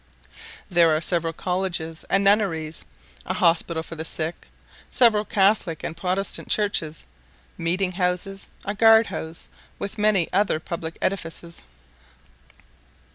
There 0.67 0.89
are 0.97 0.99
several 0.99 1.31
colleges 1.31 2.05
and 2.09 2.23
nunneries, 2.23 2.83
a 3.23 3.35
hospital 3.35 3.83
for 3.83 3.93
the 3.93 4.03
sick, 4.03 4.47
several 4.89 5.23
Catholic 5.25 5.83
and 5.83 5.95
Protestant 5.95 6.47
churches, 6.49 7.05
meeting 7.55 7.91
houses, 7.91 8.47
a 8.65 8.73
guard 8.73 9.05
house, 9.13 9.47
with 9.77 9.99
many 9.99 10.27
other 10.33 10.59
public 10.59 10.97
edifices. 11.03 11.61